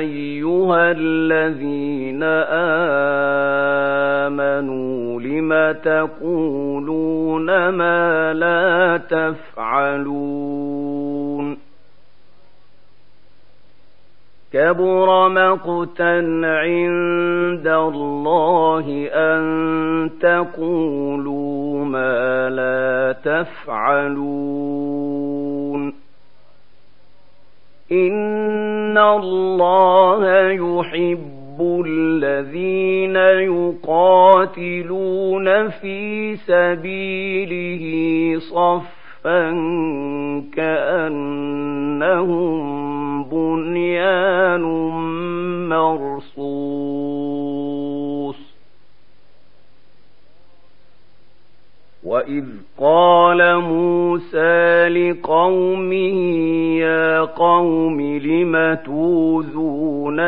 أيها 0.00 0.90
الذين 0.96 2.22
آمنوا 4.26 5.20
لم 5.20 5.72
تقولون 5.84 7.68
ما 7.68 8.32
لا 8.32 8.96
تفعلون 8.96 10.40
كبر 14.52 15.28
مقتا 15.28 16.12
عند 16.44 17.66
الله 17.66 19.08
أن 19.12 20.10
تقولوا 20.20 21.84
ما 21.84 22.50
لا 22.50 23.12
تفعلون 23.24 24.70
ان 27.92 28.98
الله 28.98 30.50
يحب 30.50 31.82
الذين 31.86 33.16
يقاتلون 33.86 35.68
في 35.68 36.36
سبيله 36.36 37.84
صفا 38.38 39.50
كانهم 40.56 42.60
بنيان 43.24 44.62
مرصوص 45.68 46.59
وإذ 52.30 52.44
قال 52.78 53.58
موسى 53.58 54.88
لقومه 54.88 56.16
يا 56.78 57.20
قوم 57.20 58.00
لم 58.00 58.78
توذونني 58.84 60.18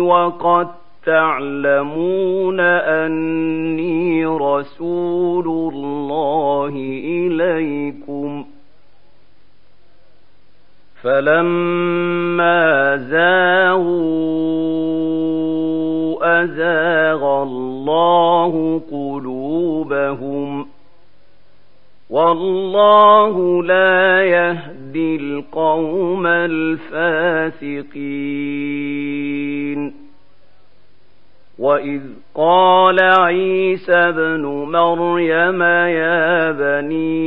وقد 0.00 0.68
تعلمون 1.06 2.60
أني 2.60 4.26
رسول 4.26 5.46
الله 5.74 6.72
إليكم 7.04 8.44
فلما 11.02 12.96
زاغوا 12.96 13.41
والله 22.12 23.62
لا 23.62 24.24
يهدي 24.24 25.16
القوم 25.16 26.26
الفاسقين. 26.26 27.72
واذ 31.58 32.02
قال 32.34 33.00
عيسى 33.00 33.92
ابن 33.94 34.46
مريم 34.46 35.62
يا 35.62 36.50
بني 36.52 37.22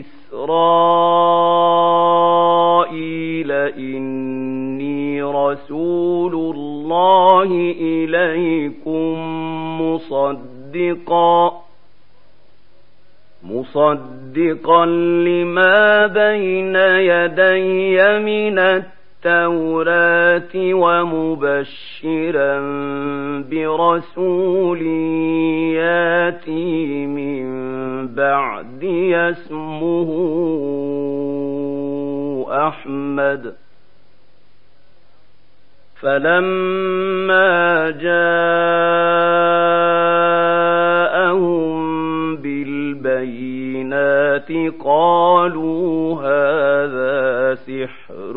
اسرائيل 0.00 0.72
اني 3.52 5.22
رسول 5.22 6.34
الله 6.34 7.74
اليكم 7.80 9.18
مصدقا. 9.82 11.59
مصدقا 13.76 14.86
لما 14.86 16.06
بين 16.06 16.76
يدي 16.76 18.18
من 18.18 18.58
التوراة 18.58 20.54
ومبشرا 20.74 22.60
برسول 23.50 24.82
ياتي 25.76 27.06
من 27.06 27.48
بعد 28.14 28.84
اسمه 29.14 30.10
أحمد. 32.68 33.54
فلما 36.00 37.90
جاءهم 37.90 39.40
بالبينات 44.10 44.50
قالوا 44.84 46.14
هذا 46.22 47.54
سحر 47.54 48.36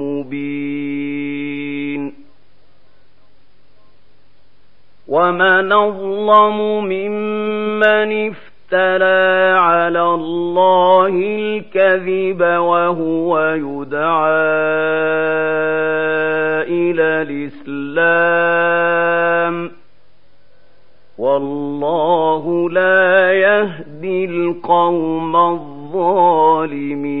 مبين 0.00 1.46
ومن 5.08 5.72
اظلم 5.72 6.84
ممن 6.84 8.28
افترى 8.28 9.52
على 9.58 10.02
الله 10.02 11.08
الكذب 11.08 12.40
وهو 12.42 13.38
يدعى 13.48 14.56
إلى 16.68 17.22
الاسلام 17.62 18.56
والله 21.26 22.70
لا 22.70 23.32
يهدي 23.32 24.24
القوم 24.24 25.36
الظالمين. 25.36 27.16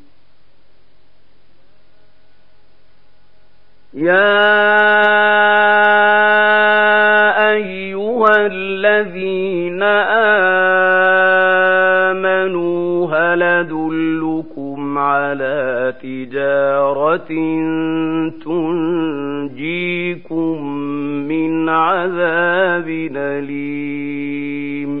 يا 3.93 4.31
أيها 7.51 8.35
الذين 8.37 9.83
آمنوا 12.13 13.07
هل 13.07 13.43
أدلكم 13.43 14.97
على 14.97 15.93
تجارة 16.03 17.27
تنجيكم 18.45 20.63
من 21.27 21.69
عذاب 21.69 22.87
أليم؟ 23.15 25.00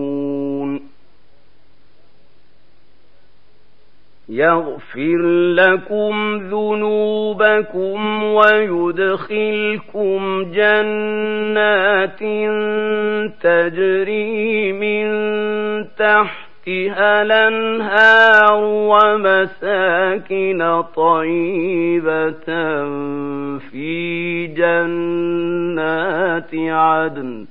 يغفر 4.29 5.21
لكم 5.55 6.37
ذنوبكم 6.37 8.23
ويدخلكم 8.23 9.71
جنات 10.51 12.19
تجري 13.41 14.73
من 14.73 15.07
تحت 15.97 16.51
تحتها 16.61 17.21
الأنهار 17.21 18.63
ومساكن 18.93 20.61
طيبة 20.95 22.45
في 23.59 24.47
جنات 24.47 25.89
عدن. 26.55 27.45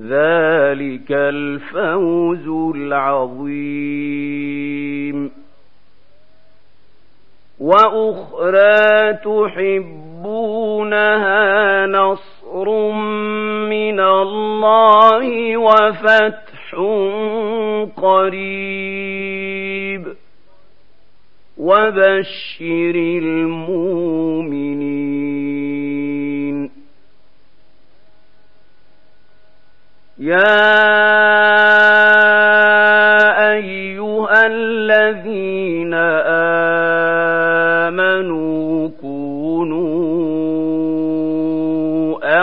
ذلك 0.00 1.12
الفوز 1.12 2.74
العظيم. 2.76 4.12
وأخرى 7.60 9.12
تحبونها 9.12 11.86
نصر 11.86 12.92
من 13.68 14.00
الله 14.00 15.56
وفتح 15.56 16.74
قريب. 17.96 20.06
وبشر 21.58 22.96
المؤمنين. 22.96 25.71
يا 30.18 30.52
أيها 33.52 34.46
الذين 34.46 35.94
آمنوا 37.88 38.88
كونوا 39.00 39.92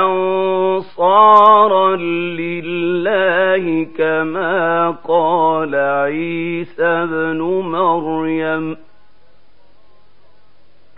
أنصارا 0.02 1.96
لله 1.96 3.88
كما 3.98 4.90
قال 5.08 5.76
عيسى 5.76 7.06
بن 7.06 7.42
مريم 7.66 8.78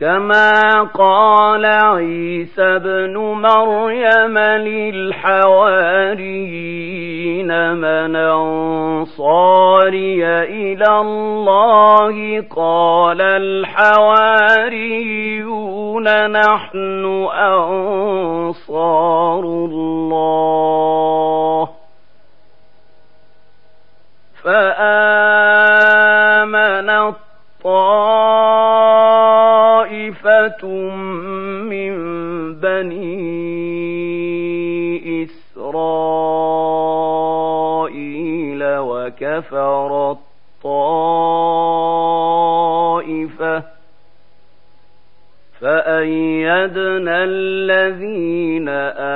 كما 0.01 0.81
قال 0.93 1.65
عيسى 1.65 2.79
بن 2.79 3.17
مريم 3.17 4.37
للحواريين 4.37 5.81
من 7.73 8.15
انصاري 8.15 9.45
إلى 10.25 10.87
الله 11.01 12.41
قال 12.55 13.21
الحواريون 13.21 13.91
نحن 16.31 17.05
انصار 17.33 19.10
بني 33.41 35.23
اسرائيل 35.23 35.81
وكفر 38.63 40.11
الطائفه 40.11 41.01
فأيدنا 45.61 47.23
الذين 47.23 48.69
آمنوا 48.69 49.10